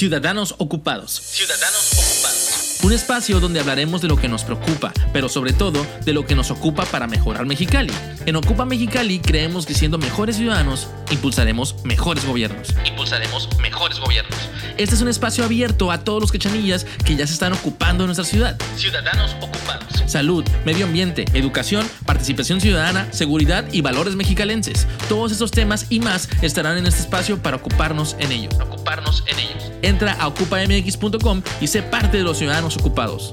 [0.00, 1.10] Ciudadanos Ocupados.
[1.12, 2.78] Ciudadanos Ocupados.
[2.82, 6.34] Un espacio donde hablaremos de lo que nos preocupa, pero sobre todo de lo que
[6.34, 7.92] nos ocupa para mejorar Mexicali.
[8.24, 12.68] En Ocupa Mexicali creemos que siendo mejores ciudadanos, impulsaremos mejores gobiernos.
[12.86, 14.38] Impulsaremos mejores gobiernos.
[14.80, 18.06] Este es un espacio abierto a todos los quechanillas que ya se están ocupando de
[18.06, 18.56] nuestra ciudad.
[18.76, 20.02] Ciudadanos Ocupados.
[20.06, 24.86] Salud, medio ambiente, educación, participación ciudadana, seguridad y valores mexicalenses.
[25.06, 28.54] Todos estos temas y más estarán en este espacio para ocuparnos en ellos.
[28.58, 29.70] Ocuparnos en ellos.
[29.82, 33.30] Entra a ocupamx.com y sé parte de los ciudadanos ocupados.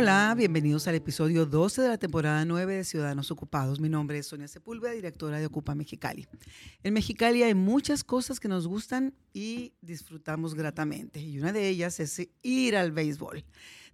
[0.00, 3.80] Hola, bienvenidos al episodio 12 de la temporada 9 de Ciudadanos Ocupados.
[3.80, 6.26] Mi nombre es Sonia Sepúlveda, directora de Ocupa Mexicali.
[6.82, 12.00] En Mexicali hay muchas cosas que nos gustan y disfrutamos gratamente, y una de ellas
[12.00, 13.44] es ir al béisbol.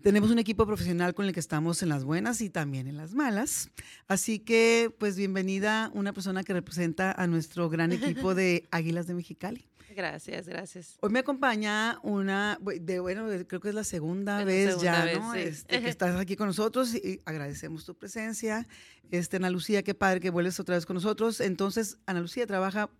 [0.00, 3.12] Tenemos un equipo profesional con el que estamos en las buenas y también en las
[3.12, 3.70] malas.
[4.06, 9.14] Así que, pues, bienvenida una persona que representa a nuestro gran equipo de Águilas de
[9.14, 9.66] Mexicali.
[9.96, 10.98] Gracias, gracias.
[11.00, 15.32] Hoy me acompaña una, de, bueno, creo que es la segunda vez ya, ¿no?
[15.32, 18.68] Este, que estás aquí con nosotros y agradecemos tu presencia.
[19.10, 21.40] Este, Ana Lucía, qué padre que vuelves otra vez con nosotros.
[21.40, 22.90] Entonces, Ana Lucía trabaja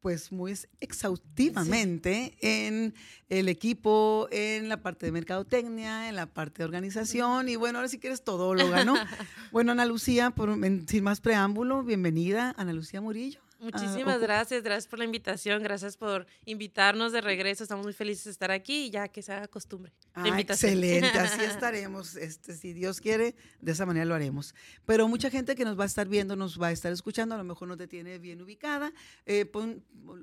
[0.00, 2.94] pues muy exhaustivamente en
[3.28, 7.88] el equipo, en la parte de mercadotecnia, en la parte de organización y bueno, ahora
[7.88, 8.94] sí que eres todóloga, ¿no?
[9.50, 13.40] bueno, Ana Lucía, por, sin más preámbulo, bienvenida, Ana Lucía Murillo.
[13.58, 17.64] Muchísimas gracias, gracias por la invitación, gracias por invitarnos de regreso.
[17.64, 19.92] Estamos muy felices de estar aquí y ya que se haga costumbre.
[20.14, 22.14] Ah, excelente, así estaremos.
[22.16, 24.54] Este, si Dios quiere, de esa manera lo haremos.
[24.86, 27.38] Pero mucha gente que nos va a estar viendo, nos va a estar escuchando, a
[27.38, 28.92] lo mejor no te tiene bien ubicada.
[29.26, 29.44] Eh,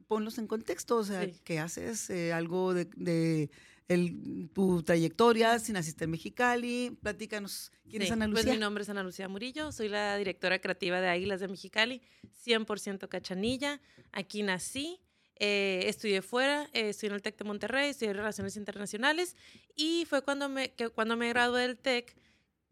[0.07, 2.09] ponlos en contexto, o sea, ¿qué haces?
[2.09, 3.49] Eh, algo de
[3.87, 6.97] el, tu trayectoria sin asistir Mexicali.
[7.01, 8.43] Platícanos, ¿quién es Ana Lucía?
[8.43, 12.01] Pues mi nombre es Ana Lucía Murillo, soy la directora creativa de Águilas de Mexicali,
[12.45, 13.79] 100% cachanilla.
[14.11, 14.99] Aquí nací,
[15.37, 19.35] eh, estudié fuera, eh, estudié en el TEC de Monterrey, estudié Relaciones Internacionales
[19.75, 22.15] y fue cuando me, que, cuando me gradué del TEC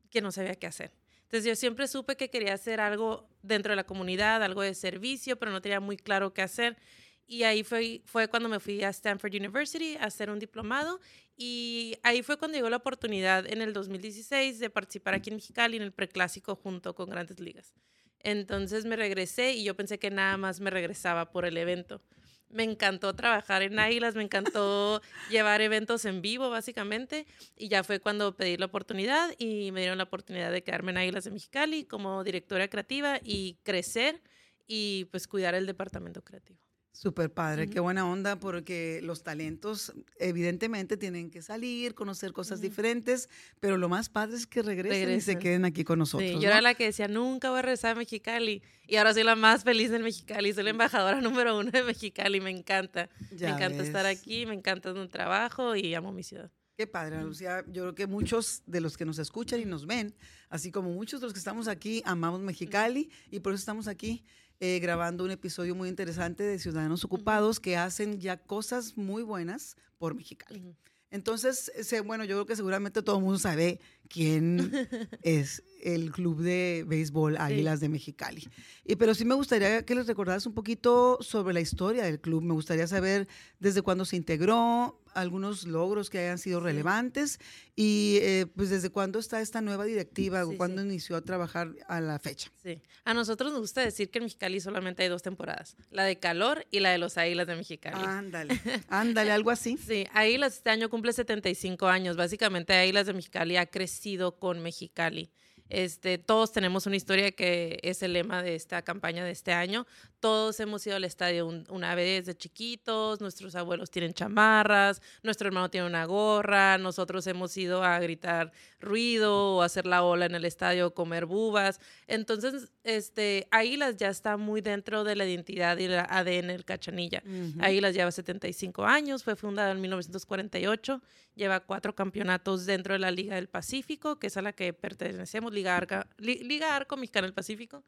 [0.10, 0.94] que no sabía qué hacer.
[1.24, 5.38] Entonces yo siempre supe que quería hacer algo dentro de la comunidad, algo de servicio,
[5.38, 6.78] pero no tenía muy claro qué hacer.
[7.26, 11.00] Y ahí fue, fue cuando me fui a Stanford University a hacer un diplomado.
[11.36, 15.78] Y ahí fue cuando llegó la oportunidad en el 2016 de participar aquí en Mexicali
[15.78, 17.74] en el preclásico junto con Grandes Ligas.
[18.20, 22.02] Entonces me regresé y yo pensé que nada más me regresaba por el evento.
[22.50, 25.02] Me encantó trabajar en Águilas, me encantó
[25.32, 27.26] llevar eventos en vivo, básicamente.
[27.58, 31.00] Y ya fue cuando pedí la oportunidad y me dieron la oportunidad de quedarme en
[31.00, 34.22] Águilas de Mexicali como directora creativa y crecer
[34.68, 36.60] y pues cuidar el departamento creativo.
[36.94, 43.30] Súper padre, qué buena onda, porque los talentos evidentemente tienen que salir, conocer cosas diferentes,
[43.60, 46.30] pero lo más padre es que regresen, y se queden aquí con nosotros.
[46.30, 49.24] Sí, yo era la que decía, nunca voy a regresar a Mexicali, y ahora soy
[49.24, 53.50] la más feliz en Mexicali, soy la embajadora número uno de Mexicali, me encanta, me
[53.50, 56.52] encanta estar aquí, me encanta un trabajo y amo mi ciudad.
[56.76, 57.64] Qué padre, Lucía.
[57.68, 60.16] Yo creo que muchos de los que nos escuchan y nos ven,
[60.50, 64.26] así como muchos de los que estamos aquí, amamos Mexicali y por eso estamos aquí.
[64.66, 69.76] Eh, grabando un episodio muy interesante de Ciudadanos Ocupados que hacen ya cosas muy buenas
[69.98, 70.78] por Mexicali.
[71.12, 71.70] Entonces,
[72.06, 73.82] bueno, yo creo que seguramente todo el mundo sabe
[74.14, 74.72] quién
[75.24, 78.48] es el club de béisbol Águilas de Mexicali.
[78.86, 82.44] Y, pero sí me gustaría que les recordaras un poquito sobre la historia del club.
[82.44, 83.28] Me gustaría saber
[83.60, 87.40] desde cuándo se integró, algunos logros que hayan sido relevantes
[87.76, 92.02] y eh, pues desde cuándo está esta nueva directiva, o cuándo inició a trabajar a
[92.02, 92.52] la fecha.
[92.64, 96.18] Sí, a nosotros nos gusta decir que en Mexicali solamente hay dos temporadas, la de
[96.18, 98.04] calor y la de los Águilas de Mexicali.
[98.04, 98.60] Ándale,
[98.90, 99.78] ándale, algo así.
[99.78, 104.03] Sí, Águilas este año cumple 75 años, básicamente Águilas de Mexicali ha crecido
[104.38, 105.30] con Mexicali.
[105.70, 109.86] Este, todos tenemos una historia que es el lema de esta campaña de este año.
[110.24, 115.70] Todos hemos ido al estadio una vez de chiquitos, nuestros abuelos tienen chamarras, nuestro hermano
[115.70, 120.46] tiene una gorra, nosotros hemos ido a gritar ruido o hacer la ola en el
[120.46, 121.82] estadio, comer bubas.
[122.08, 127.22] Entonces, este, Águilas ya está muy dentro de la identidad y el ADN del Cachanilla.
[127.60, 131.02] Águilas lleva 75 años, fue fundada en 1948,
[131.36, 135.52] lleva cuatro campeonatos dentro de la Liga del Pacífico, que es a la que pertenecemos,
[135.52, 137.84] Liga, Arca, Liga Arco Mexicana del Pacífico.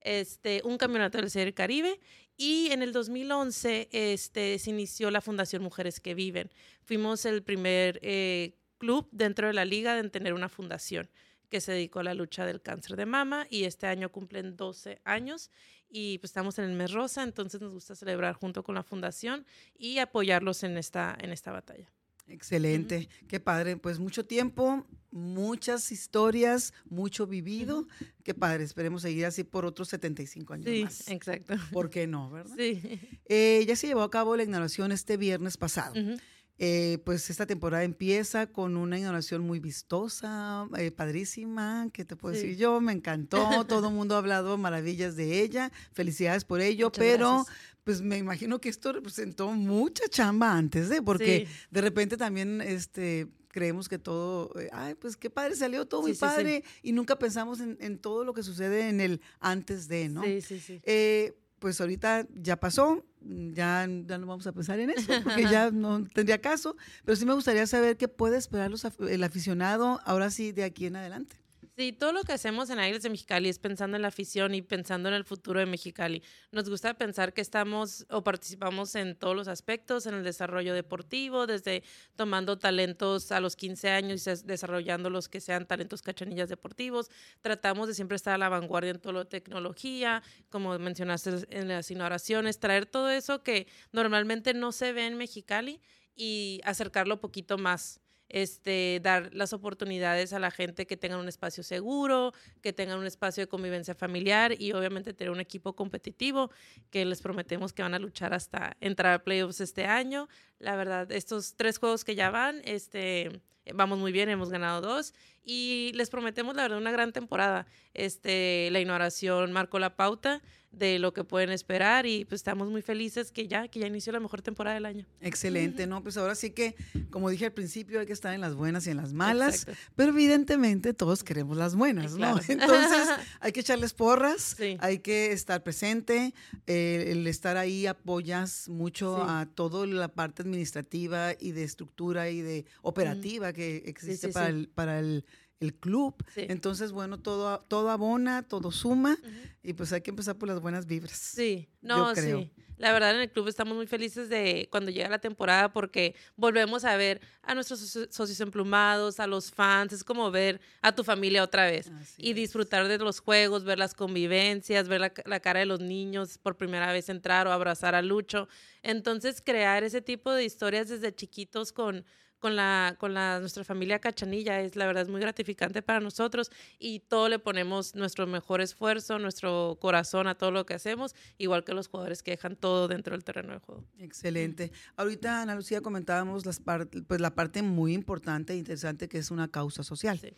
[0.00, 1.98] Este, un campeonato del Serie Caribe
[2.36, 6.50] y en el 2011 este, se inició la Fundación Mujeres que Viven.
[6.84, 11.08] Fuimos el primer eh, club dentro de la liga en tener una fundación
[11.48, 15.00] que se dedicó a la lucha del cáncer de mama y este año cumplen 12
[15.04, 15.50] años
[15.88, 19.46] y pues estamos en el mes rosa, entonces nos gusta celebrar junto con la fundación
[19.78, 21.90] y apoyarlos en esta, en esta batalla.
[22.28, 23.76] Excelente, qué padre.
[23.76, 27.86] Pues mucho tiempo, muchas historias, mucho vivido.
[28.24, 31.08] Qué padre, esperemos seguir así por otros 75 años Sí, más.
[31.08, 31.54] exacto.
[31.72, 32.54] ¿Por qué no, verdad?
[32.56, 32.80] Sí.
[33.26, 36.00] Eh, ya se llevó a cabo la inauguración este viernes pasado.
[36.00, 36.16] Ujú.
[36.58, 42.34] Eh, pues esta temporada empieza con una inauguración muy vistosa, eh, padrísima, ¿qué te puedo
[42.34, 42.40] Sí.
[42.42, 42.80] decir yo?
[42.80, 43.36] Me encantó,
[43.84, 47.56] todo el mundo ha hablado maravillas de ella, felicidades por ello, Muchas pero gracias.
[47.86, 51.00] Pues me imagino que esto representó mucha chamba antes, ¿eh?
[51.02, 51.52] Porque Sí.
[51.70, 56.10] de repente también este, creemos que todo, eh, ay, pues qué padre salió, todo muy
[56.10, 56.20] Sí, sí.
[56.20, 60.24] padre, y nunca pensamos en, en todo lo que sucede en el antes de, ¿no?
[60.24, 60.80] Sí, sí, sí.
[60.82, 65.70] Eh, pues ahorita ya pasó, ya, ya no vamos a pensar en eso, porque ya
[65.70, 70.32] no tendría caso, pero sí me gustaría saber qué puede esperar los el aficionado ahora
[70.32, 71.36] sí de aquí en adelante.
[71.78, 74.62] Sí, todo lo que hacemos en Aires de Mexicali es pensando en la afición y
[74.62, 76.22] pensando en el futuro de Mexicali.
[76.50, 81.46] Nos gusta pensar que estamos o participamos en todos los aspectos, en el desarrollo deportivo,
[81.46, 81.82] desde
[82.14, 87.10] tomando talentos a los 15 años y des- desarrollando los que sean talentos cachanillas deportivos.
[87.42, 91.68] Tratamos de siempre estar a la vanguardia en todo lo de tecnología, como mencionaste en
[91.68, 95.82] las inauguraciones, traer todo eso que normalmente no se ve en Mexicali
[96.14, 101.62] y acercarlo poquito más este, dar las oportunidades a la gente que tengan un espacio
[101.62, 102.32] seguro,
[102.62, 106.50] que tengan un espacio de convivencia familiar y obviamente tener un equipo competitivo
[106.90, 110.28] que les prometemos que van a luchar hasta entrar a playoffs este año.
[110.58, 113.40] La verdad, estos tres juegos que ya van, este,
[113.74, 115.14] vamos muy bien, hemos ganado dos
[115.44, 117.66] y les prometemos la verdad una gran temporada.
[117.94, 120.42] Este, la inauguración marcó la pauta
[120.72, 124.12] de lo que pueden esperar y pues estamos muy felices que ya, que ya inició
[124.12, 125.06] la mejor temporada del año.
[125.22, 126.02] Excelente, ¿no?
[126.02, 126.74] Pues ahora sí que,
[127.08, 129.80] como dije al principio, hay que estar en las buenas y en las malas, Exacto.
[129.94, 132.18] pero evidentemente todos queremos las buenas, ¿no?
[132.18, 132.40] Claro.
[132.48, 133.08] Entonces
[133.40, 134.76] hay que echarles porras, Sí.
[134.80, 136.34] hay que estar presente,
[136.66, 139.22] eh, el estar ahí apoyas mucho Sí.
[139.28, 144.50] a toda la parte administrativa y de estructura y de operativa que existe sí, para,
[144.50, 144.56] sí.
[144.56, 145.24] El, para el,
[145.58, 146.14] el club.
[146.36, 149.16] Entonces, bueno, todo, todo abona, todo suma
[149.62, 151.16] y pues hay que empezar por las buenas vibras.
[151.18, 152.40] Sí, yo no, creo.
[152.40, 152.52] sí.
[152.78, 156.84] La verdad en el club estamos muy felices de cuando llega la temporada porque volvemos
[156.84, 161.02] a ver a nuestros soci- socios emplumados, a los fans, es como ver a tu
[161.02, 162.36] familia otra vez Así y es.
[162.36, 166.92] disfrutar de los juegos, ver las convivencias, ver la cara de los niños por primera
[166.92, 168.46] vez entrar o abrazar a Lucho.
[168.82, 172.04] Entonces crear ese tipo de historias desde chiquitos con
[172.46, 176.52] con la con la nuestra familia Cachanilla es la verdad es muy gratificante para nosotros
[176.78, 181.64] y todo le ponemos nuestro mejor esfuerzo, nuestro corazón a todo lo que hacemos, igual
[181.64, 183.84] que los jugadores que dejan todo dentro del terreno de juego.
[183.98, 184.70] Excelente.
[184.94, 186.62] Ahorita, Ana Lucía, comentábamos las
[187.08, 190.20] pues la parte muy importante e interesante que es una causa social.
[190.20, 190.28] Sí.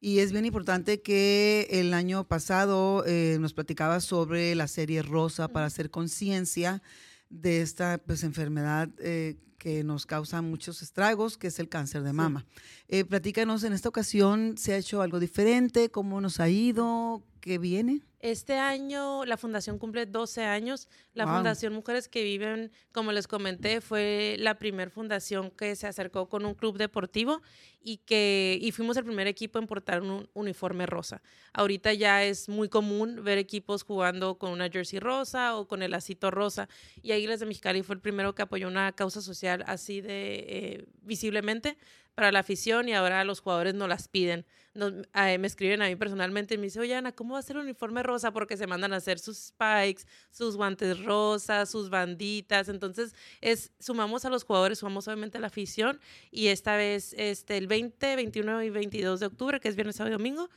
[0.00, 5.48] Y es bien importante que el año pasado eh, nos platicaba sobre la serie Rosa
[5.48, 6.80] para hacer conciencia
[7.28, 12.12] de esta pues, enfermedad eh, que nos causa muchos estragos, que es el cáncer de
[12.12, 12.44] mama.
[12.88, 15.90] Eh, platícanos, en esta ocasión, ¿se ha hecho algo diferente?
[15.90, 17.22] ¿Cómo nos ha ido?
[17.40, 18.02] ¿Qué viene?
[18.20, 20.88] Este año la fundación cumple 12 años.
[21.14, 21.36] La Guau.
[21.36, 26.44] Fundación Mujeres que Viven, como les comenté, fue la primera fundación que se acercó con
[26.44, 27.40] un club deportivo
[27.80, 31.22] y que y fuimos el primer equipo en portar un uniforme rosa.
[31.52, 35.92] Ahorita ya es muy común ver equipos jugando con una jersey rosa o con el
[35.92, 36.68] lacito rosa
[37.00, 40.84] y Águilas de Mexicali fue el primero que apoyó una causa social así de eh,
[41.02, 41.76] visiblemente
[42.16, 44.44] para la afición y ahora los jugadores no las piden.
[44.74, 47.42] Nos- eh, me escriben a mí personalmente y me dicen, oye Ana, ¿cómo va a
[47.42, 48.32] ser el uniforme rosa?
[48.32, 52.68] Porque se mandan a hacer sus spikes, sus guantes rosas, sus banditas.
[52.68, 56.00] Entonces, es, sumamos a los jugadores, sumamos obviamente a la afición
[56.32, 60.14] y esta vez este, el 20, 21 y 22 de octubre, que es viernes, sábado
[60.16, 60.50] y domingo,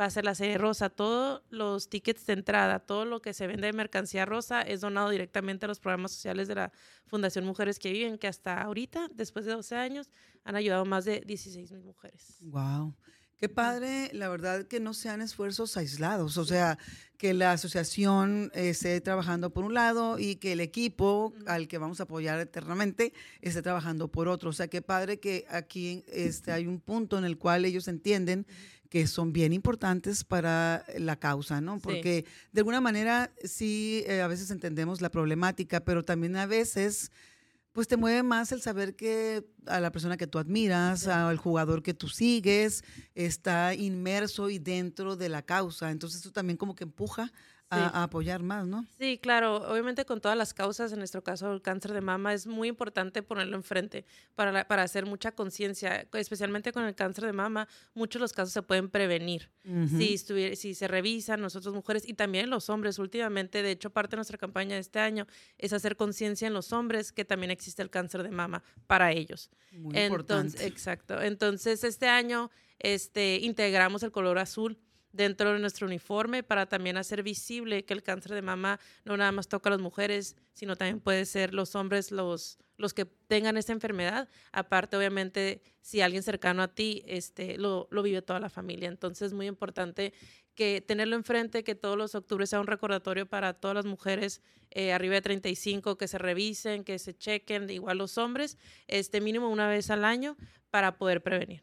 [0.00, 0.90] va a ser la serie rosa.
[0.90, 5.10] Todos los tickets de entrada, todo lo que se vende de mercancía rosa es donado
[5.10, 6.72] directamente a los programas sociales de la
[7.06, 10.10] Fundación Mujeres que Viven, que hasta ahorita, después de 12 años,
[10.44, 12.38] han ayudado más de 16 mil mujeres.
[12.40, 12.94] Wow.
[13.38, 16.78] Qué padre, la verdad que no sean esfuerzos aislados, o sea,
[17.18, 22.00] que la asociación esté trabajando por un lado y que el equipo al que vamos
[22.00, 24.50] a apoyar eternamente esté trabajando por otro.
[24.50, 28.46] O sea, qué padre que aquí este, hay un punto en el cual ellos entienden
[28.88, 31.76] que son bien importantes para la causa, ¿no?
[31.76, 31.80] Sí.
[31.82, 37.10] Porque de alguna manera sí, eh, a veces entendemos la problemática, pero también a veces
[37.74, 41.10] pues te mueve más el saber que a la persona que tú admiras, Sí.
[41.10, 42.84] al jugador que tú sigues,
[43.16, 45.90] está inmerso y dentro de la causa.
[45.90, 47.32] Entonces eso también como que empuja
[47.74, 48.86] a, apoyar más, ¿no?
[48.98, 49.56] Sí, claro.
[49.70, 53.22] Obviamente con todas las causas, en nuestro caso el cáncer de mama, es muy importante
[53.22, 54.04] ponerlo enfrente
[54.34, 58.52] para, para hacer mucha conciencia, especialmente con el cáncer de mama, muchos de los casos
[58.52, 59.50] se pueden prevenir.
[59.98, 64.16] si, si se revisan nosotros mujeres y también los hombres últimamente, de hecho parte de
[64.18, 65.26] nuestra campaña de este año
[65.58, 69.50] es hacer conciencia en los hombres que también existe el cáncer de mama para ellos.
[69.72, 70.66] Muy importante.
[70.66, 71.20] Exacto.
[71.20, 74.78] Entonces este año este, integramos el color azul
[75.14, 79.30] dentro de nuestro uniforme para también hacer visible que el cáncer de mama no nada
[79.30, 83.56] más toca a las mujeres, sino también puede ser los hombres los, los que tengan
[83.56, 84.28] esta enfermedad.
[84.50, 88.88] Aparte, obviamente, si alguien cercano a ti este, lo, lo vive toda la familia.
[88.88, 90.12] Entonces, es muy importante
[90.56, 94.92] que tenerlo enfrente, que todos los octubres sea un recordatorio para todas las mujeres eh,
[94.92, 99.68] arriba de 35, que se revisen, que se chequen, igual los hombres, este mínimo una
[99.68, 100.36] vez al año
[100.70, 101.62] para poder prevenir.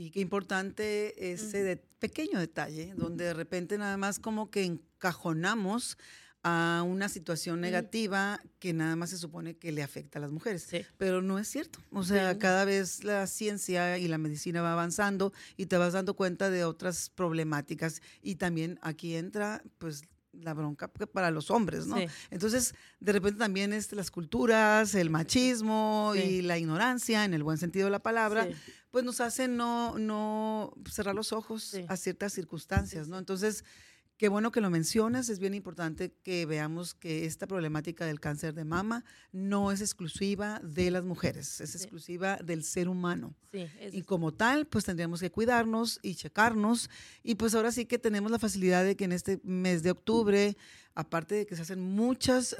[0.00, 5.98] Sí, qué importante ese pequeño detalle, donde de repente nada más como que encajonamos
[6.42, 10.68] a una situación negativa que nada más se supone que le afecta a las mujeres.
[10.96, 11.80] Pero no es cierto.
[11.92, 16.14] O sea, cada vez la ciencia y la medicina va avanzando y te vas dando
[16.14, 18.00] cuenta de otras problemáticas.
[18.22, 21.96] Y también aquí entra, pues, la bronca para los hombres, ¿no?
[22.30, 27.58] Entonces, de repente también es las culturas, el machismo y la ignorancia, en el buen
[27.58, 28.48] sentido de la palabra,
[28.90, 33.18] pues nos hacen no, no cerrar los ojos a ciertas circunstancias, ¿no?
[33.18, 33.64] Entonces,
[34.20, 38.52] Qué bueno que lo mencionas, es bien importante que veamos que esta problemática del cáncer
[38.52, 43.34] de mama no es exclusiva de las mujeres, es exclusiva del ser humano.
[43.90, 46.90] y como tal, pues tendríamos que cuidarnos y checarnos.
[47.22, 50.54] Y pues ahora sí que tenemos la facilidad de que en este mes de octubre
[50.94, 52.56] aparte de que se hacen muchas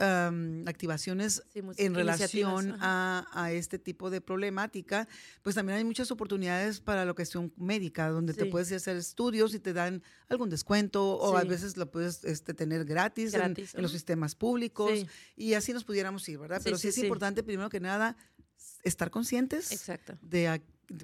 [0.66, 5.08] activaciones en relación a, este tipo de problemática,
[5.42, 9.58] pues también hay muchas oportunidades para la cuestión médica, donde te puedes hacer estudios y
[9.58, 14.34] te dan algún descuento, o a veces lo puedes este, tener gratis, en, los sistemas
[14.34, 15.06] públicos,
[15.36, 16.60] y así nos pudiéramos ir, ¿verdad?
[16.62, 18.16] Pero sí, es importante, primero que nada,
[18.82, 19.90] estar conscientes
[20.22, 20.48] de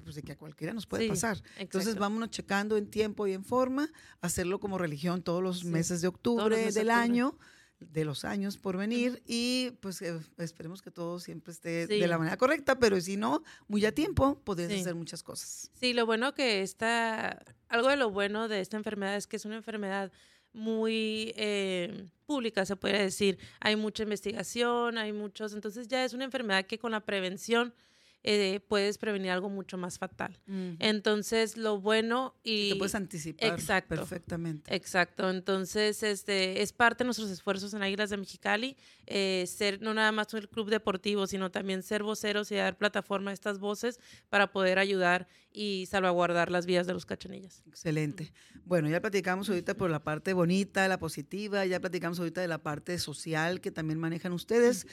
[0.03, 1.41] pues, de que a cualquiera nos puede pasar.
[1.57, 3.89] Entonces vámonos checando en tiempo y en forma,
[4.21, 7.37] hacerlo como religión todos los meses de octubre del año
[7.79, 12.17] de los años por venir y pues eh, esperemos que todo siempre esté de la
[12.17, 15.69] manera correcta, pero si no, muy a tiempo, podés hacer muchas cosas.
[15.73, 19.45] Sí, lo bueno que está, algo de lo bueno de esta enfermedad es que es
[19.45, 20.11] una enfermedad
[20.53, 23.37] muy eh, pública, se puede decir.
[23.59, 27.75] Hay mucha investigación, hay muchos, entonces ya es una enfermedad que con la prevención
[28.23, 30.39] eh, puedes prevenir algo mucho más fatal.
[30.79, 32.71] Entonces, lo bueno y...
[32.71, 34.75] Te puedes anticipar exacto, perfectamente.
[34.75, 35.29] Exacto.
[35.29, 40.11] Entonces, este, es parte de nuestros esfuerzos en Águilas de Mexicali, eh, ser no nada
[40.11, 44.51] más un club deportivo, sino también ser voceros y dar plataforma a estas voces para
[44.51, 47.63] poder ayudar y salvaguardar las vidas de los cachanillas.
[47.67, 48.33] Excelente.
[48.65, 52.61] Bueno, ya platicamos ahorita por la parte bonita, la positiva, ya platicamos ahorita de la
[52.61, 54.85] parte social que también manejan ustedes,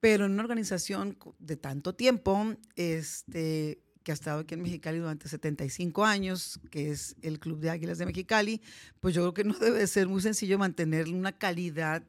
[0.00, 5.28] pero en una organización de tanto tiempo, este, que ha estado aquí en Mexicali durante
[5.28, 8.62] 75 años, que es el Club de Águilas de Mexicali,
[9.00, 12.02] pues yo creo que no debe ser muy sencillo mantener una calidad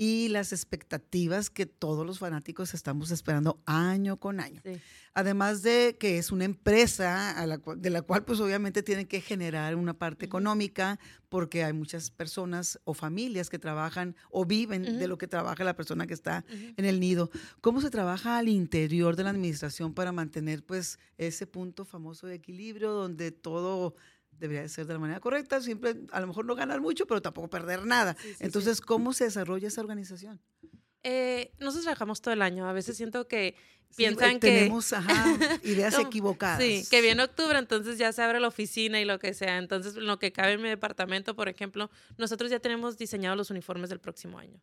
[0.00, 4.62] y las expectativas que todos los fanáticos estamos esperando año con año.
[5.12, 7.36] Además de que es una empresa
[7.76, 12.80] de la cual pues obviamente tienen que generar una parte económica porque hay muchas personas
[12.84, 16.86] o familias que trabajan o viven de lo que trabaja la persona que está en
[16.86, 17.30] el nido.
[17.60, 22.36] ¿Cómo se trabaja al interior de la administración para mantener pues ese punto famoso de
[22.36, 23.96] equilibrio donde todo
[24.40, 27.48] debería ser de la manera correcta, siempre a lo mejor no ganar mucho, pero tampoco
[27.48, 28.16] perder nada.
[28.40, 30.40] Entonces, ¿cómo se desarrolla esa organización?
[31.02, 32.68] Eh, nosotros trabajamos todo el año.
[32.68, 33.54] A veces siento que
[33.96, 34.48] piensan que...
[34.48, 34.92] Tenemos
[35.64, 36.62] ideas equivocadas.
[36.62, 39.58] Sí, que viene octubre, entonces ya se abre la oficina y lo que sea.
[39.58, 43.90] Entonces, lo que cabe en mi departamento, por ejemplo, nosotros ya tenemos diseñados los uniformes
[43.90, 44.60] del próximo año.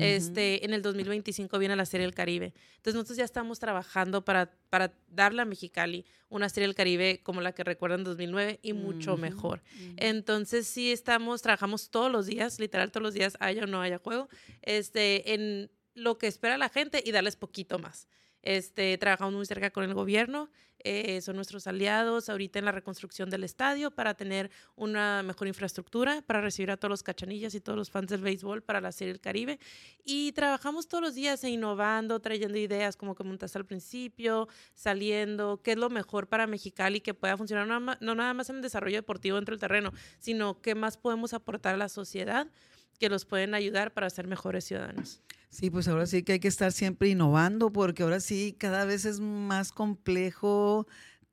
[0.00, 2.52] este, en el 2025 viene la Serie del Caribe.
[2.76, 7.40] Entonces, nosotros ya estamos trabajando para, para darle a Mexicali una Serie del Caribe como
[7.40, 9.62] la que recuerdan en 2009 y mucho mejor.
[9.96, 13.98] Entonces, sí estamos, trabajamos todos los días, literal todos los días, haya o no haya
[13.98, 14.28] juego,
[14.62, 18.06] este, en lo que espera la gente y darles poquito más.
[18.46, 20.48] Este, trabajamos muy cerca con el gobierno,
[20.78, 26.22] eh, son nuestros aliados ahorita en la reconstrucción del estadio para tener una mejor infraestructura,
[26.22, 29.14] para recibir a todos los cachanillas y todos los fans del béisbol para la Serie
[29.14, 29.58] del Caribe.
[30.04, 35.78] Y trabajamos todos los días innovando, trayendo ideas como comentaste al principio, saliendo, qué es
[35.78, 37.66] lo mejor para Mexicali que pueda funcionar,
[38.00, 41.74] no nada más en el desarrollo deportivo dentro del terreno, sino qué más podemos aportar
[41.74, 42.46] a la sociedad
[43.00, 45.20] que los pueden ayudar para ser mejores ciudadanos.
[45.48, 49.04] Sí, pues ahora sí que hay que estar siempre innovando porque ahora sí cada vez
[49.04, 50.86] es más complejo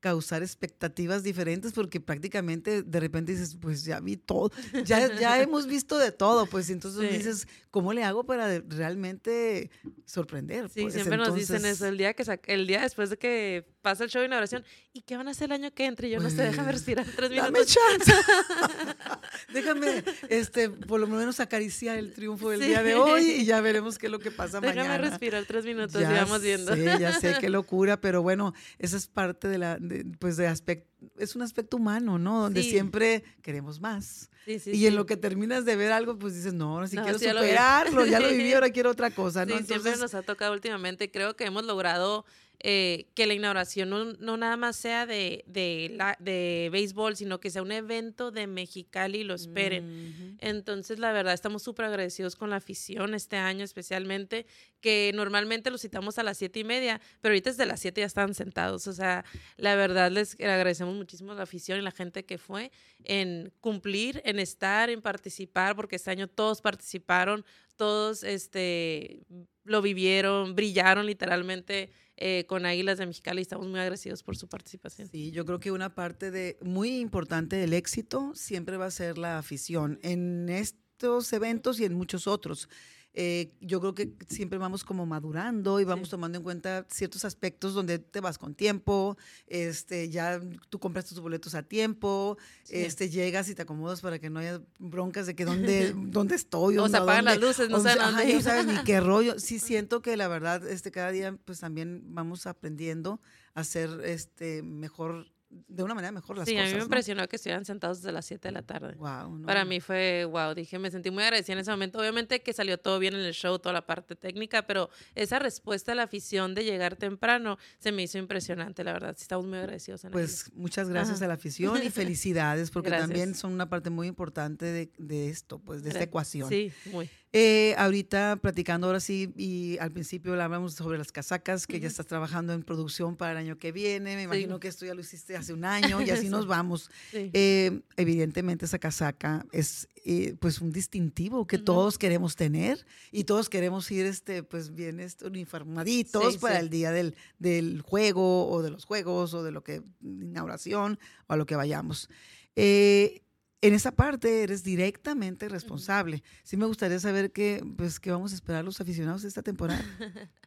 [0.04, 4.50] causar expectativas diferentes porque prácticamente de repente dices, pues ya vi todo,
[4.84, 9.70] ya, ya hemos visto de todo, pues entonces dices, ¿cómo le hago para realmente
[10.04, 10.68] sorprender?
[10.68, 10.92] Sí, pues?
[10.92, 14.20] siempre nos dicen eso, el día, que el día después de que pasa el show
[14.20, 14.64] de inauguración,
[14.94, 16.08] ¿y qué van a hacer el año que entre?
[16.08, 17.52] Yo no sé, déjame pues, respirar tres minutos.
[17.52, 18.12] Dame chance.
[19.52, 23.98] déjame, este, por lo menos acariciar el triunfo del día de hoy y ya veremos
[23.98, 24.84] qué es lo que pasa mañana.
[24.84, 26.74] Déjame respirar tres minutos y vamos viendo.
[26.74, 29.78] Sí, ya sé, qué locura, pero bueno, esa es parte de la,
[30.18, 30.88] pues de aspecto,
[31.18, 32.40] es un aspecto humano, ¿no?
[32.40, 34.30] Donde siempre queremos más.
[34.46, 38.06] y en lo que terminas de ver algo, pues dices, no, ahora sí quiero superarlo,
[38.06, 39.58] ya lo viví, ahora quiero otra cosa, ¿no?
[39.58, 41.10] Sí, siempre nos ha tocado últimamente.
[41.10, 42.24] Creo que hemos logrado
[42.60, 47.50] eh, que la inauguración no, nada más sea de, de, la, de béisbol, sino que
[47.50, 50.36] sea un evento de Mexicali y lo esperen.
[50.40, 54.46] Entonces, la verdad, estamos súper agradecidos con la afición este año especialmente,
[54.80, 58.06] que normalmente los citamos a las siete y media, pero ahorita desde las siete ya
[58.06, 58.86] están sentados.
[58.86, 59.24] O sea,
[59.56, 62.70] la verdad les agradecemos muchísimo a la afición y la gente que fue
[63.02, 67.44] en cumplir, en estar, en participar, porque este año todos participaron,
[67.76, 69.20] todos este,
[69.64, 73.42] lo vivieron, brillaron literalmente eh, con Águilas de Mexicali.
[73.42, 75.08] Estamos muy agradecidos por su participación.
[75.08, 79.18] Sí, yo creo que una parte de muy importante del éxito siempre va a ser
[79.18, 82.68] la afición en estos eventos y en muchos otros.
[83.16, 87.72] Eh, yo creo que siempre vamos como madurando y vamos tomando en cuenta ciertos aspectos
[87.72, 89.16] donde te vas con tiempo,
[89.46, 92.36] este, ya tú compras tus boletos a tiempo,
[92.68, 96.76] este, llegas y te acomodas para que no haya broncas de que dónde, dónde estoy.
[96.78, 98.34] O, se apagan las luces, no sé dónde.
[98.34, 99.38] No sabes ni qué rollo.
[99.38, 103.20] Sí siento que la verdad, este, cada día pues también vamos aprendiendo
[103.54, 105.33] a ser este, mejor
[105.68, 106.60] de una manera mejor las cosas.
[106.62, 108.94] Sí, a mí me impresionó que estuvieran sentados desde las 7 de la tarde.
[108.96, 111.98] Wow, Para mí fue wow, dije, me sentí muy agradecida en ese momento.
[111.98, 115.92] Obviamente que salió todo bien en el show, toda la parte técnica, pero esa respuesta
[115.92, 119.16] a la afición de llegar temprano se me hizo impresionante, la verdad.
[119.18, 120.04] estamos muy agradecidos.
[120.04, 124.06] En pues muchas gracias a la afición y felicidades, porque también son una parte muy
[124.06, 126.48] importante de, de esto, pues de esta ecuación.
[126.48, 127.08] Sí, muy.
[127.36, 132.06] Eh, ahorita platicando ahora sí, y al principio hablamos sobre las casacas, que ya estás
[132.06, 134.14] trabajando en producción para el año que viene.
[134.14, 136.92] Me imagino que esto ya lo hiciste hace un año y así nos vamos.
[137.12, 143.48] Eh, evidentemente esa casaca es eh, pues un distintivo que todos queremos tener y todos
[143.48, 148.70] queremos ir este, pues bien este, uniformaditos para el día del, del, juego o de
[148.70, 152.08] los juegos o de lo que, inauguración o a lo que vayamos.
[152.54, 153.23] Eh,
[153.64, 156.22] en esa parte eres directamente responsable.
[156.42, 159.82] Sí me gustaría saber qué, pues, qué vamos a esperar los aficionados de esta temporada.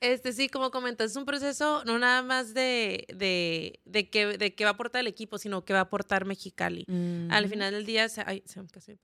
[0.00, 4.52] Este, sí, como comentas, es un proceso no nada más de, de, de, qué, de
[4.52, 6.84] qué va a aportar el equipo, sino qué va a aportar Mexicali.
[7.30, 8.98] Al final del día, se, ay, se me casi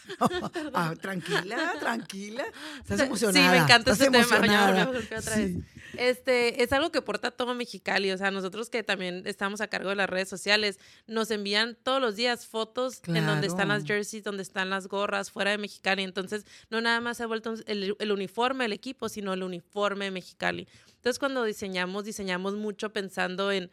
[0.74, 2.44] ah, tranquila, tranquila.
[2.78, 3.46] Estás emocionada.
[3.46, 4.24] Sí, me encanta este tema.
[4.24, 5.56] otra vez.
[5.98, 8.10] Este, es algo que porta todo Mexicali.
[8.12, 12.00] O sea, nosotros que también estamos a cargo de las redes sociales, nos envían todos
[12.00, 16.02] los días fotos en donde están las jerseys, donde están las gorras fuera de Mexicali.
[16.02, 20.06] Entonces, no nada más se ha vuelto el, el uniforme del equipo, sino el uniforme
[20.06, 20.66] de Mexicali.
[20.96, 23.70] Entonces, cuando diseñamos, diseñamos mucho pensando en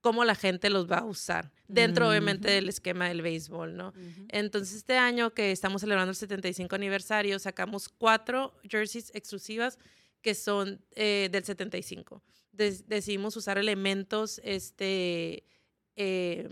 [0.00, 3.92] cómo la gente los va a usar, dentro obviamente del esquema del béisbol, ¿no?
[4.28, 9.78] Entonces este año que estamos celebrando el 75 aniversario, sacamos cuatro jerseys exclusivas
[10.22, 12.22] que son eh, del 75.
[12.52, 15.44] decidimos usar elementos este,
[15.96, 16.48] eh,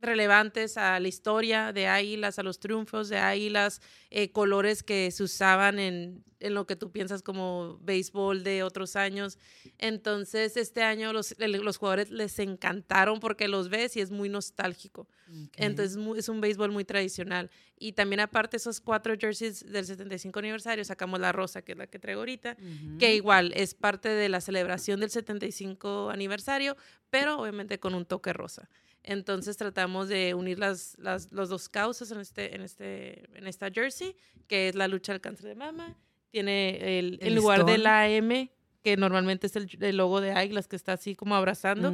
[0.00, 5.22] relevantes a la historia de Águilas, a los triunfos de Águilas, eh, colores que se
[5.22, 9.38] usaban en, en, lo que tú piensas como béisbol de otros años.
[9.78, 15.06] Entonces, este año los, los jugadores les encantaron porque los ves y es muy nostálgico.
[15.56, 17.50] Entonces, es un béisbol muy tradicional.
[17.78, 21.86] Y también aparte esos cuatro jerseys del 75 aniversario, sacamos la rosa, que es la
[21.86, 22.56] que traigo ahorita,
[22.98, 26.76] que igual es parte de la celebración del 75 aniversario,
[27.10, 28.68] pero obviamente con un toque rosa.
[29.02, 34.14] Entonces tratamos de unir las, las dos causas en, este, en, este, en esta jersey,
[34.46, 35.96] que es la lucha del cáncer de mama.
[36.30, 38.50] Tiene el, en lugar de la M,
[38.82, 41.92] que normalmente es el, logo de Águilas, que está así como abrazando.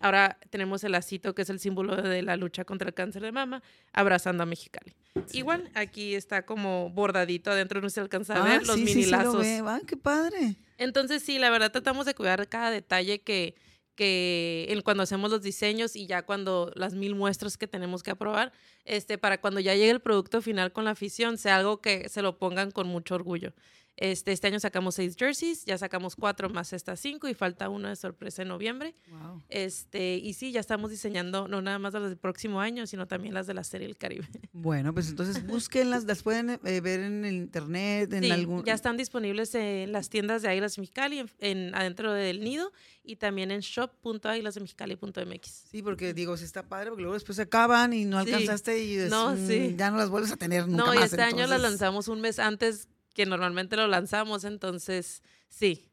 [0.00, 3.32] Ahora tenemos el lacito, que es el símbolo de la lucha contra el cáncer de
[3.32, 4.94] mama, abrazando a Mexicali.
[5.32, 9.46] Igual, aquí está como bordadito adentro, no se alcanza a ver ah, los mini lazos.
[9.46, 10.56] Sí, ah, qué padre.
[10.78, 13.54] Entonces, sí, la verdad tratamos de cuidar cada detalle que,
[13.96, 18.52] que cuando hacemos los diseños y ya cuando las mil muestras que tenemos que aprobar,
[18.86, 22.22] este, para cuando ya llegue el producto final con la afición, sea algo que se
[22.22, 23.52] lo pongan con mucho orgullo.
[23.98, 27.88] Este, este año sacamos seis jerseys, ya sacamos cuatro más estas cinco y falta una
[27.88, 28.94] de sorpresa en noviembre.
[29.08, 29.42] Wow.
[29.48, 33.32] Este, y sí, ya estamos diseñando no nada más las del próximo año, sino también
[33.32, 34.28] las de la serie El Caribe.
[34.52, 38.64] Bueno, pues entonces búsquenlas, las pueden eh, ver en el internet, en Sí, algún...
[38.64, 42.72] ya están disponibles en las tiendas de Águilas Mexicali, en, en- adentro del nido,
[43.02, 45.64] y también en shop.águilasdemexicali.mx.
[45.70, 48.32] Sí, porque digo, sí está padre, porque luego después se acaban y no Sí.
[48.32, 49.74] alcanzaste y es, No, mm, sí.
[49.76, 51.10] ya no las vuelves a tener nunca No, y más.
[51.12, 55.88] este año la entonces, lanzamos un mes antes que normalmente lo lanzamos, entonces sí,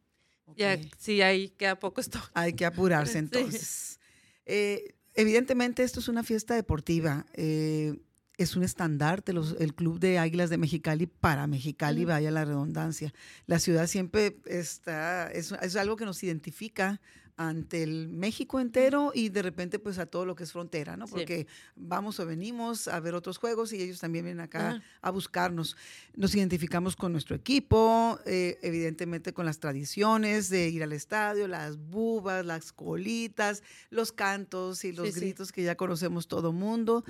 [0.57, 0.93] ya ok.
[0.97, 2.19] sí, ahí queda poco esto.
[2.33, 3.17] Hay que apurarse Sí.
[3.19, 3.99] entonces.
[4.45, 7.25] Eh, evidentemente esto es una fiesta deportiva.
[7.33, 7.95] eh,
[8.35, 12.09] es un estandarte, los, el Club de Águilas de Mexicali para Mexicali, Ujú.
[12.09, 13.13] vaya la redundancia.
[13.45, 16.99] La ciudad siempre está, es, es algo que nos identifica
[17.35, 21.07] ante el México entero y de repente pues a todo lo que es frontera, ¿no?
[21.07, 21.13] Sí.
[21.13, 24.83] Porque vamos o venimos a ver otros juegos y ellos también vienen acá Ajá.
[25.01, 25.75] a buscarnos.
[26.15, 31.77] Nos identificamos con nuestro equipo, eh, evidentemente con las tradiciones de ir al estadio, las
[31.77, 35.19] bubas, las colitas, los cantos y los Sí, sí.
[35.19, 37.03] gritos que ya conocemos todo mundo.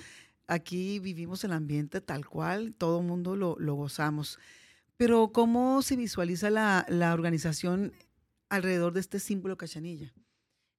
[0.47, 4.39] Aquí vivimos el ambiente tal cual, todo mundo lo, lo gozamos.
[4.97, 7.93] Pero ¿cómo se visualiza la, la organización
[8.55, 10.13] alrededor de este símbolo cachanilla?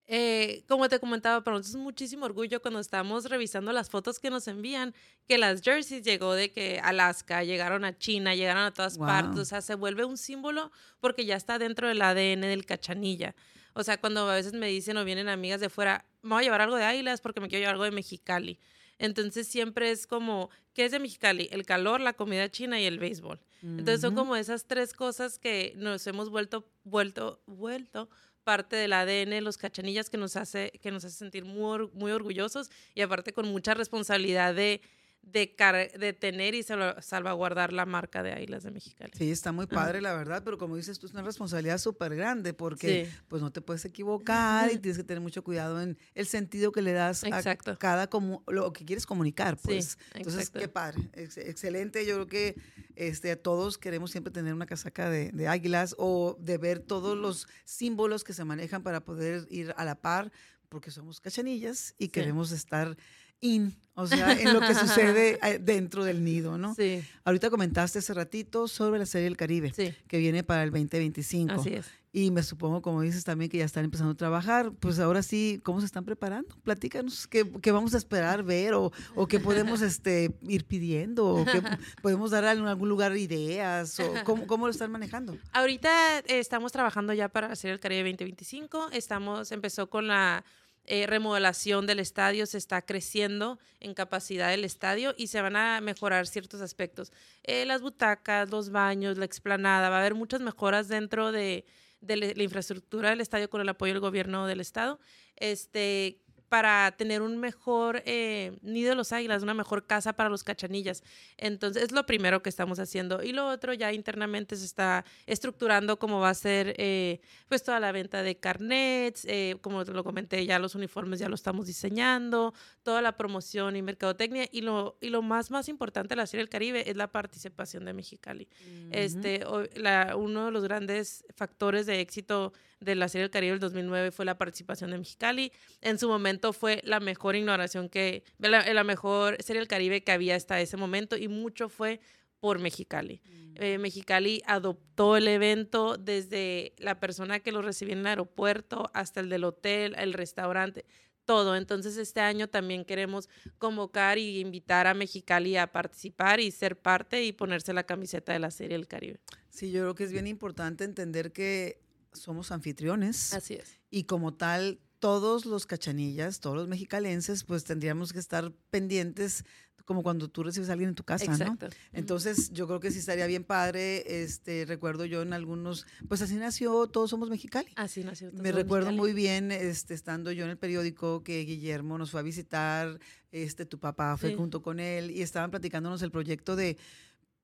[0.06, 4.28] Eh, como te comentaba, para nosotros es muchísimo orgullo cuando estamos revisando las fotos que
[4.28, 4.94] nos envían,
[5.26, 9.06] que las jerseys llegó de que Alaska, llegaron a China, llegaron a todas Wow.
[9.06, 13.34] partes, o sea, se vuelve un símbolo porque ya está dentro del ADN del cachanilla.
[13.72, 16.44] O sea, cuando a veces me dicen o vienen amigas de fuera, me voy a
[16.44, 18.58] llevar algo de Águilas porque me quiero llevar algo de Mexicali.
[18.98, 21.48] Entonces siempre es como, ¿qué es de Mexicali?
[21.50, 23.40] El calor, la comida china y el béisbol.
[23.64, 28.10] Entonces son como esas tres cosas que nos hemos vuelto, vuelto, vuelto
[28.44, 32.70] parte del ADN los cachanillas que nos hace, que nos hace sentir muy, muy orgullosos
[32.94, 34.82] y aparte con mucha responsabilidad de,
[35.32, 39.12] de, tener y salva- salvaguardar la marca de Águilas de Mexicali.
[39.16, 42.54] Sí, está muy padre, la verdad, pero como dices tú, es una responsabilidad súper grande
[42.54, 43.16] porque Sí.
[43.28, 46.82] pues no te puedes equivocar y tienes que tener mucho cuidado en el sentido que
[46.82, 47.76] le das a Exacto.
[47.78, 49.98] cada como lo que quieres comunicar, Sí, pues.
[50.14, 50.60] Entonces, exacto.
[50.60, 52.04] qué padre, ex- excelente.
[52.06, 52.54] Yo creo que
[52.96, 57.48] este, todos queremos siempre tener una casaca de, de águilas o de ver todos los
[57.64, 60.30] símbolos que se manejan para poder ir a la par,
[60.68, 62.10] porque somos cachanillas y Sí.
[62.10, 62.96] queremos estar
[63.40, 66.74] in, o sea, en lo que sucede eh, dentro del nido, ¿no?
[66.74, 70.70] Sí, Ahorita comentaste hace ratito sobre la serie del Caribe, sí, que viene para el
[70.70, 71.52] 2025.
[71.52, 71.86] así es.
[72.16, 74.70] Y me supongo, como dices también, que ya están empezando a trabajar.
[74.78, 76.54] Pues ahora sí, ¿cómo se están preparando?
[76.62, 81.26] Platícanos, ¿qué, qué vamos a esperar ver o, o qué podemos este, ir pidiendo?
[81.26, 81.60] ¿O qué
[82.02, 83.98] podemos dar en algún lugar ideas?
[83.98, 85.36] O cómo, ¿Cómo lo están manejando?
[85.52, 88.90] Ahorita eh, estamos trabajando ya para hacer el Caribe 2025.
[88.92, 90.44] Estamos, empezó con la
[90.86, 95.80] eh, remodelación del estadio, se está creciendo en capacidad del estadio y se van a
[95.80, 97.12] mejorar ciertos aspectos.
[97.42, 101.64] Eh, las butacas, los baños, la explanada, va a haber muchas mejoras dentro de,
[102.00, 105.00] de la infraestructura del estadio con el apoyo del gobierno del estado.
[105.36, 110.44] Este, para tener un mejor eh, nido de los águilas, una mejor casa para los
[110.44, 111.02] cachanillas.
[111.36, 113.22] Entonces, es lo primero que estamos haciendo.
[113.22, 117.80] Y lo otro, ya internamente se está estructurando cómo va a ser eh, pues toda
[117.80, 121.66] la venta de carnets, eh, como te lo comenté, ya los uniformes ya lo estamos
[121.66, 124.46] diseñando, toda la promoción y mercadotecnia.
[124.52, 127.84] Y lo, y lo más, más importante de la Serie del Caribe es la participación
[127.84, 128.48] de Mexicali.
[128.92, 129.44] Este,
[129.76, 134.10] la- uno de los grandes factores de éxito de la Serie del Caribe del 2009
[134.10, 135.50] fue la participación de Mexicali.
[135.80, 140.12] En su momento fue la mejor ignoración que, la, la mejor Serie del Caribe que
[140.12, 142.00] había hasta ese momento y mucho fue
[142.44, 143.22] por Mexicali.
[143.54, 149.20] Eh, Mexicali adoptó el evento desde la persona que lo recibía en el aeropuerto hasta
[149.20, 150.84] el del hotel, el restaurante,
[151.24, 151.56] todo.
[151.56, 157.24] Entonces este año también queremos convocar y invitar a Mexicali a participar y ser parte
[157.24, 159.20] y ponerse la camiseta de la Serie del Caribe.
[159.48, 161.80] Sí, yo creo que es bien importante entender que
[162.12, 163.80] somos anfitriones Así es.
[163.90, 169.44] y como tal, todos los cachanillas, todos los mexicalenses, pues tendríamos que estar pendientes
[169.84, 171.32] como cuando tú recibes a alguien en tu casa, ¿no?
[171.34, 171.68] Exacto.
[171.92, 174.22] Entonces, yo creo que sí estaría bien padre.
[174.22, 177.68] Este, recuerdo yo en algunos, pues así nació Todos Somos Mexicali.
[177.76, 178.30] Así nació.
[178.32, 178.96] Me recuerdo Mexicali.
[178.96, 182.98] muy bien, este, estando yo en el periódico, que Guillermo nos fue a visitar,
[183.30, 184.36] este, tu papá fue Sí.
[184.36, 186.78] junto con él y estaban platicándonos el proyecto de,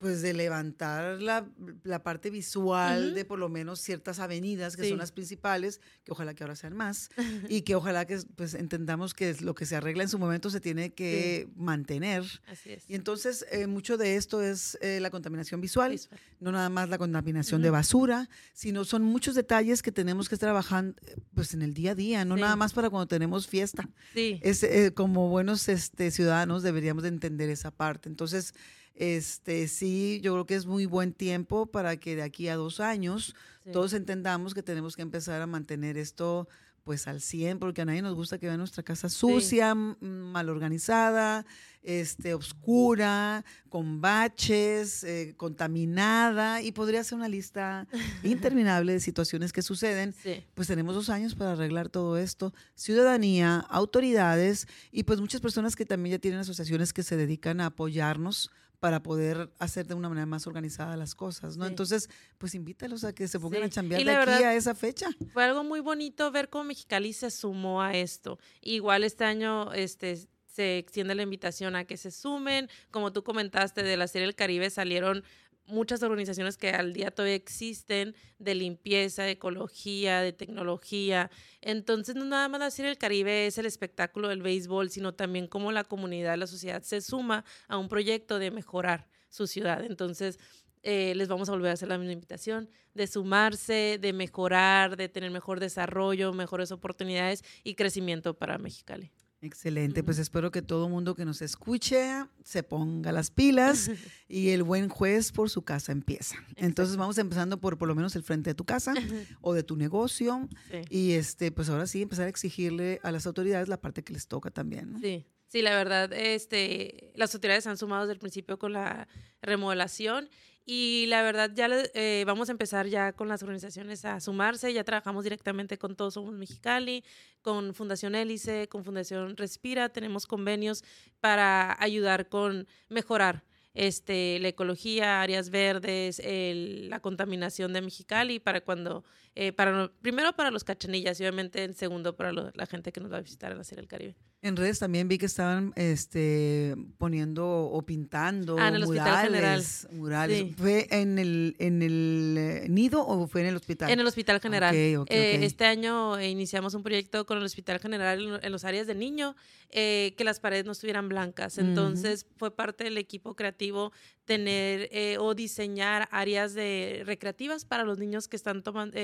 [0.01, 1.47] pues, de levantar la,
[1.83, 4.89] la parte visual de por lo menos ciertas avenidas que Sí.
[4.89, 7.09] son las principales, que ojalá que ahora sean más
[7.49, 10.59] y que ojalá que, pues, entendamos que lo que se arregla en su momento se
[10.59, 12.23] tiene que mantener.
[12.47, 12.83] Así es.
[12.89, 16.19] Y entonces, eh, mucho de esto es eh, la contaminación visual, Visual.
[16.39, 20.95] no nada más la contaminación de basura, sino son muchos detalles que tenemos que trabajar
[21.35, 22.41] pues, en el día a día, no Sí.
[22.41, 23.87] nada más para cuando tenemos fiesta.
[24.15, 24.39] Sí.
[24.41, 28.09] Es, eh, como buenos este, ciudadanos deberíamos de entender esa parte.
[28.09, 28.55] Entonces,
[28.95, 32.79] Este, sí, yo creo que es muy buen tiempo para que de aquí a dos
[32.79, 33.35] años
[33.71, 36.47] todos entendamos que tenemos que empezar a mantener esto
[36.83, 41.45] pues al 100, porque a nadie nos gusta que vea nuestra casa sucia, mal organizada,
[41.83, 47.87] este, oscura, con baches, eh, contaminada, y podría ser una lista
[48.23, 50.15] interminable de situaciones que suceden.
[50.55, 52.53] Pues tenemos dos años para arreglar todo esto.
[52.75, 57.67] Ciudadanía, autoridades y pues muchas personas que también ya tienen asociaciones que se dedican a
[57.67, 58.49] apoyarnos
[58.81, 61.67] para poder hacer de una manera más organizada las cosas, ¿no?
[61.67, 65.07] Entonces, pues invítalos a que se pongan a chambear de aquí a esa fecha.
[65.31, 68.39] Fue algo muy bonito ver cómo Mexicali se sumó a esto.
[68.59, 72.69] Igual este año, este se extiende la invitación a que se sumen.
[72.89, 75.23] Como tú comentaste, de la serie El Caribe salieron
[75.71, 81.31] muchas organizaciones que al día todavía existen de limpieza, de ecología, de tecnología.
[81.61, 85.71] Entonces, no nada más decir el Caribe es el espectáculo del béisbol, sino también cómo
[85.71, 89.83] la comunidad, la sociedad se suma a un proyecto de mejorar su ciudad.
[89.83, 90.37] Entonces,
[90.83, 95.09] eh, les vamos a volver a hacer la misma invitación de sumarse, de mejorar, de
[95.09, 99.11] tener mejor desarrollo, mejores oportunidades y crecimiento para Mexicali.
[99.41, 103.89] Excelente, pues espero que todo mundo que nos escuche se ponga las pilas
[104.29, 106.35] y el buen juez por su casa empieza.
[106.55, 108.93] Entonces vamos empezando por por lo menos el frente de tu casa
[109.41, 110.47] o de tu negocio
[110.89, 114.27] y este pues ahora sí empezar a exigirle a las autoridades la parte que les
[114.27, 114.99] toca también.
[115.01, 115.25] Sí.
[115.51, 119.09] Sí, la verdad, este, las autoridades han sumado desde el principio con la
[119.41, 120.29] remodelación
[120.65, 124.71] y la verdad, ya eh, vamos a empezar ya con las organizaciones a sumarse.
[124.71, 127.03] Ya trabajamos directamente con Todos Somos Mexicali,
[127.41, 129.89] con Fundación Hélice, con Fundación Respira.
[129.89, 130.85] Tenemos convenios
[131.19, 139.03] para ayudar con mejorar este, la ecología, áreas verdes, la contaminación de Mexicali, para cuando,
[139.35, 143.11] eh, para, primero para los cachanillas y obviamente en segundo para la gente que nos
[143.11, 144.15] va a visitar en la Serie del Caribe.
[144.43, 149.23] En redes también vi que estaban este, poniendo o pintando ah, en el murales.
[149.23, 149.63] General.
[149.91, 150.55] murales.
[150.57, 153.91] ¿Fue en el, en el eh, nido o fue en el hospital?
[153.91, 154.73] En el hospital general.
[154.75, 159.35] Eh, este año iniciamos un proyecto con el hospital general en, los áreas de niño,
[159.69, 161.59] que las paredes no estuvieran blancas.
[161.59, 163.91] Entonces fue parte del equipo creativo
[164.25, 168.97] tener o diseñar áreas de recreativas para los niños que están tomando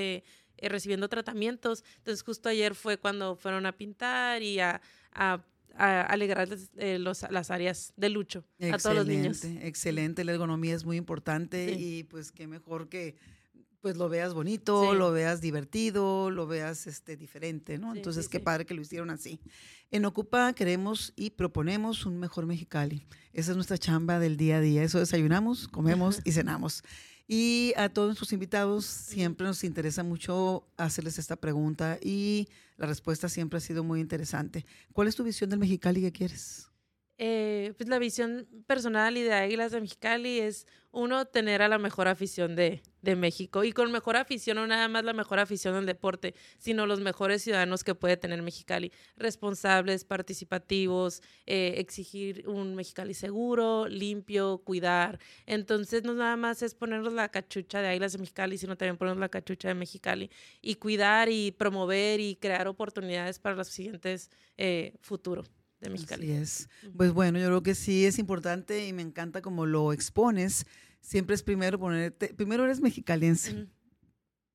[0.60, 1.84] recibiendo tratamientos.
[1.98, 4.82] Entonces justo ayer fue cuando fueron a pintar y a
[5.18, 5.44] a,
[5.80, 9.44] alegrar eh, las áreas de lucho a todos los niños.
[9.44, 13.16] Excelente, la ergonomía es muy importante y pues qué mejor que
[13.82, 17.96] pues lo veas bonito, lo veas divertido, lo veas este diferente, ¿no?
[17.96, 19.40] Entonces qué padre que lo hicieron así.
[19.92, 23.06] En Ocupa queremos y proponemos un mejor Mexicali.
[23.34, 24.84] Esa es nuestra chamba del día a día.
[24.84, 26.84] Eso desayunamos, comemos y cenamos.
[27.28, 33.28] Y a todos nuestros invitados siempre nos interesa mucho hacerles esta pregunta y la respuesta
[33.28, 34.66] siempre ha sido muy interesante.
[34.94, 36.70] ¿Cuál es tu visión del Mexicali que quieres?
[37.20, 41.78] Eh, pues la visión personal y de Águilas de Mexicali es uno, tener a la
[41.78, 43.64] mejor afición de, de, México.
[43.64, 47.44] Y con mejor afición, no nada más la mejor afición del deporte, sino los mejores
[47.44, 48.92] ciudadanos que puede tener Mexicali.
[49.16, 55.20] Responsables, participativos, eh, exigir un Mexicali seguro, limpio, cuidar.
[55.46, 59.22] Entonces, no nada más es ponernos la cachucha de Águilas de Mexicali, sino también ponernos
[59.22, 60.32] la cachucha de Mexicali.
[60.62, 66.32] Y cuidar y promover y crear oportunidades para los siguientes eh, futuros de Mexicali.
[66.32, 66.70] Así es.
[66.96, 70.66] Pues bueno, yo creo que sí es importante y me encanta como lo expones.
[71.02, 73.68] Siempre es primero ponerte, primero eres mexicalense.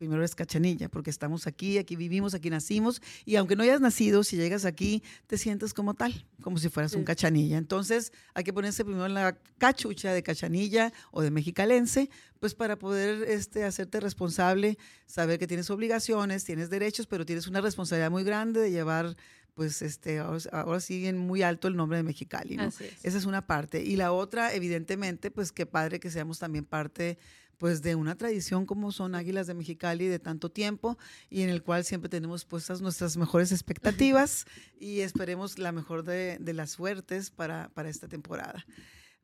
[0.02, 4.24] Primero eres cachanilla, porque estamos aquí, aquí vivimos, aquí nacimos, y aunque no hayas nacido,
[4.24, 7.56] si llegas aquí, te sientes como tal, como si fueras un cachanilla.
[7.56, 12.80] Entonces, hay que ponerse primero en la cachucha de cachanilla o de mexicalense, pues para
[12.80, 18.24] poder este, hacerte responsable, saber que tienes obligaciones, tienes derechos, pero tienes una responsabilidad muy
[18.24, 19.14] grande de llevar
[19.55, 22.65] pues este, ahora, siguen muy alto el nombre de Mexicali, ¿no?
[22.65, 23.83] Esa es una parte.
[23.83, 27.19] Y la otra, evidentemente, pues qué padre que seamos también parte
[27.59, 30.99] pues de una tradición como son Águilas de Mexicali de tanto tiempo
[31.31, 34.47] y en el cual siempre tenemos puestas nuestras mejores expectativas
[34.81, 38.67] y esperemos la mejor de, de las suertes para, para esta temporada.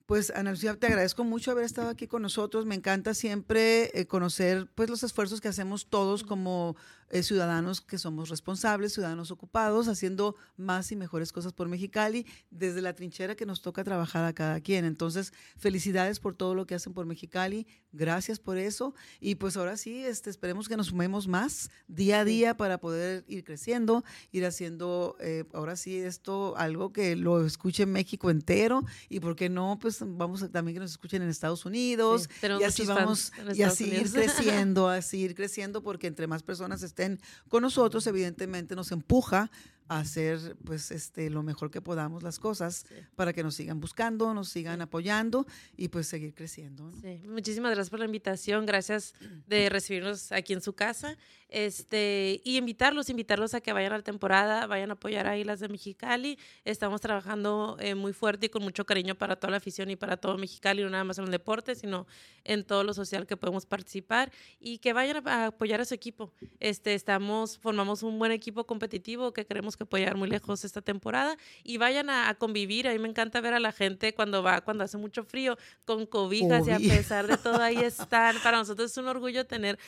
[0.08, 2.64] Pues Ana Lucía, te agradezco mucho haber estado aquí con nosotros.
[2.64, 6.76] Me encanta siempre eh, conocer pues los esfuerzos que hacemos todos como
[7.10, 12.82] eh, ciudadanos que somos responsables, ciudadanos ocupados, haciendo más y mejores cosas por Mexicali, desde
[12.82, 14.84] la trinchera que nos toca trabajar a cada quien.
[14.84, 19.78] Entonces, felicidades por todo lo que hacen por Mexicali, gracias por eso, y pues ahora
[19.78, 24.44] sí, este, esperemos que nos sumemos más día a día para poder ir creciendo, ir
[24.44, 29.78] haciendo, eh, ahora sí, esto algo que lo escuche México entero, y por qué no,
[29.80, 32.28] pues vamos a, también que nos escuchen en Estados Unidos,
[32.60, 36.97] y así vamos, y así ir creciendo, así ir creciendo, porque entre más personas estén
[37.48, 39.50] con nosotros, evidentemente nos empuja
[39.88, 42.94] hacer pues este lo mejor que podamos las cosas Sí.
[43.16, 45.46] para que nos sigan buscando, nos sigan apoyando
[45.76, 46.84] y pues seguir creciendo.
[46.90, 47.00] ¿no?
[47.00, 49.14] Sí, muchísimas gracias por la invitación, gracias
[49.46, 51.16] de recibirnos aquí en su casa.
[51.50, 55.60] Este, y invitarlos, invitarlos a que vayan a la temporada, vayan a apoyar a Islas
[55.60, 56.38] de Mexicali.
[56.66, 60.18] Estamos trabajando eh, muy fuerte y con mucho cariño para toda la afición y para
[60.18, 62.06] todo Mexicali, no nada más en el deporte, sino
[62.44, 65.94] en todo lo social que podemos participar y que vayan a, a apoyar a su
[65.94, 66.32] equipo.
[66.60, 70.82] Este, estamos, formamos un buen equipo competitivo que queremos que pueda llegar muy lejos esta
[70.82, 72.88] temporada y vayan a, a convivir.
[72.88, 76.04] A mí me encanta ver a la gente cuando va, cuando hace mucho frío, con
[76.04, 78.36] cobijas y a pesar de todo ahí están.
[78.42, 79.78] Para nosotros es un orgullo tener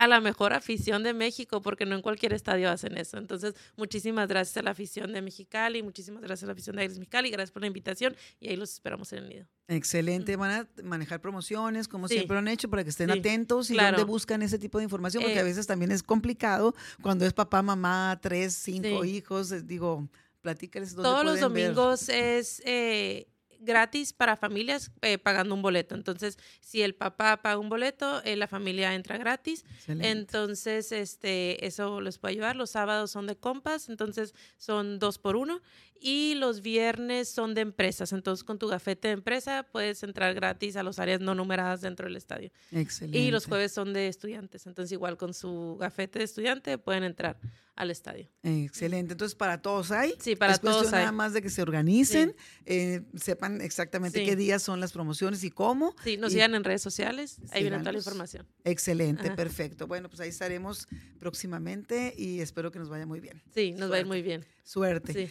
[0.00, 3.18] a la mejor afición de México, porque no en cualquier estadio hacen eso.
[3.18, 6.98] Entonces, muchísimas gracias a la afición de Mexicali, muchísimas gracias a la afición de Aires
[6.98, 9.46] Mexicali, gracias por la invitación y ahí los esperamos en el nido.
[9.68, 12.14] Excelente, van a manejar promociones como Sí.
[12.14, 13.98] siempre lo han hecho para que estén Sí, atentos y claro.
[13.98, 17.32] donde buscan ese tipo de información porque Eh, a veces también es complicado cuando es
[17.34, 19.10] papá, mamá, tres, cinco Sí.
[19.10, 20.08] hijos, eh, digo,
[20.40, 21.42] platícales dónde Todos los ver.
[21.42, 23.28] domingos es eh,
[23.60, 25.94] gratis para familias eh, pagando un boleto.
[25.94, 29.64] Entonces, si el papá paga un boleto, eh, la familia entra gratis.
[29.76, 30.10] Excelente.
[30.10, 32.56] Entonces, este, eso les puede ayudar.
[32.56, 35.60] Los sábados son de compas, entonces son dos por uno.
[36.02, 38.12] Y los viernes son de empresas.
[38.14, 42.06] Entonces, con tu gafete de empresa puedes entrar gratis a las áreas no numeradas dentro
[42.06, 42.50] del estadio.
[42.72, 43.18] Excelente.
[43.18, 44.66] Y los jueves son de estudiantes.
[44.66, 47.38] Entonces, igual con su gafete de estudiante pueden entrar
[47.80, 48.28] al estadio.
[48.42, 49.12] Excelente.
[49.12, 50.14] Entonces, para todos hay.
[50.20, 51.00] Sí, para es todos hay.
[51.00, 52.34] nada más de que se organicen,
[52.66, 54.26] eh, sepan exactamente Sí.
[54.26, 55.94] qué días son las promociones y cómo.
[56.04, 57.38] Sí, nos Y- sigan en redes sociales.
[57.52, 58.46] Ahí viene toda la información.
[58.64, 59.36] Excelente, Ajá.
[59.36, 59.86] perfecto.
[59.86, 60.86] Bueno, pues ahí estaremos
[61.18, 63.40] próximamente y espero que nos vaya muy bien.
[63.54, 64.44] Sí, nos va a ir muy bien.
[64.64, 65.12] Suerte.
[65.12, 65.30] Sí.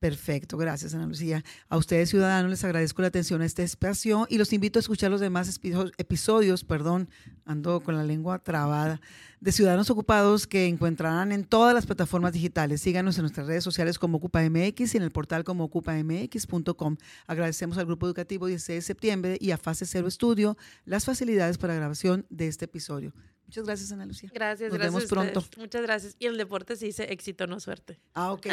[0.00, 1.42] Perfecto, gracias Ana Lucía.
[1.68, 5.10] A ustedes ciudadanos les agradezco la atención a este espacio y los invito a escuchar
[5.10, 7.08] los demás episo- episodios, perdón,
[7.44, 9.00] ando con la lengua trabada,
[9.40, 12.80] de Ciudadanos Ocupados que encontrarán en todas las plataformas digitales.
[12.80, 16.96] Síganos en nuestras redes sociales como OcupaMX y en el portal como ocupamx.com.
[17.26, 21.74] Agradecemos al Grupo Educativo 16 de septiembre y a Fase Cero Estudio las facilidades para
[21.74, 23.12] grabación de este episodio.
[23.48, 24.30] Muchas gracias Ana Lucía.
[24.32, 24.94] Gracias, Nos gracias.
[24.94, 25.38] vemos a pronto.
[25.40, 25.58] ustedes.
[25.58, 26.16] Muchas gracias.
[26.18, 27.98] Y en el deporte se dice éxito, no suerte.
[28.14, 28.46] Ah, ok.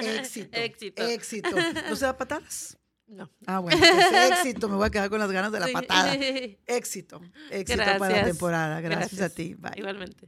[0.00, 0.48] Éxito.
[0.56, 1.02] Éxito.
[1.06, 1.50] Éxito.
[1.88, 2.78] ¿No se da patadas?
[3.08, 3.30] No.
[3.46, 4.68] Ah, bueno, pues éxito.
[4.68, 6.14] Me voy a quedar con las ganas de la patada.
[6.66, 7.20] Éxito.
[7.50, 8.26] Éxito para la Gracias.
[8.26, 8.80] temporada.
[8.80, 9.34] Gracias, a Gracias.
[9.34, 9.54] ti.
[9.54, 9.72] Bye.
[9.76, 10.26] Igualmente.